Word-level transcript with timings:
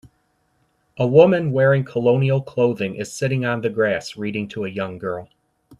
A 0.97 1.05
woman 1.05 1.51
wearing 1.51 1.83
colonial 1.83 2.41
clothing 2.41 2.95
is 2.95 3.13
sitting 3.13 3.45
on 3.45 3.61
the 3.61 3.69
grass 3.69 4.17
reading 4.17 4.47
to 4.47 4.65
a 4.65 4.67
young 4.67 4.97
girl. 4.97 5.29